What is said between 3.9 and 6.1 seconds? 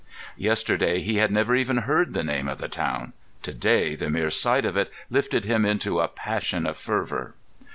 the mere sight of it lifted him into a